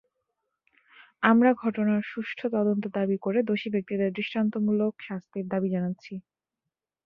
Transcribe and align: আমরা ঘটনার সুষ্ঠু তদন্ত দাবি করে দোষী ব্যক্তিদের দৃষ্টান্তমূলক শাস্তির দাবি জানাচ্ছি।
আমরা 1.23 1.49
ঘটনার 1.61 2.01
সুষ্ঠু 2.11 2.45
তদন্ত 2.55 2.83
দাবি 2.97 3.17
করে 3.21 3.39
দোষী 3.49 3.69
ব্যক্তিদের 3.73 4.09
দৃষ্টান্তমূলক 4.17 4.93
শাস্তির 5.07 5.45
দাবি 5.47 5.69
জানাচ্ছি। 5.75 6.13